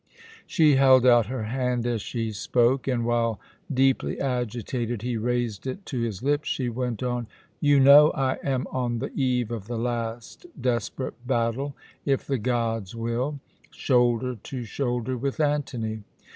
'"She 0.57 0.77
held 0.77 1.05
out 1.05 1.27
her 1.27 1.43
hand 1.43 1.85
as 1.85 2.01
she 2.01 2.31
spoke, 2.31 2.87
and 2.87 3.05
while, 3.05 3.39
deeply 3.71 4.19
agitated, 4.19 5.03
he 5.03 5.15
raised 5.15 5.67
it 5.67 5.85
to 5.85 5.99
his 6.01 6.23
lips, 6.23 6.49
she 6.49 6.69
went 6.69 7.03
on: 7.03 7.27
"You 7.59 7.79
know 7.79 8.09
I 8.15 8.39
am 8.43 8.65
on 8.71 8.97
the 8.97 9.11
eve 9.13 9.51
of 9.51 9.67
the 9.67 9.77
last 9.77 10.47
desperate 10.59 11.27
battle 11.27 11.75
if 12.03 12.25
the 12.25 12.39
gods 12.39 12.95
will 12.95 13.41
shoulder 13.69 14.33
to 14.41 14.63
shoulder 14.63 15.15
with 15.15 15.39
Antony. 15.39 16.01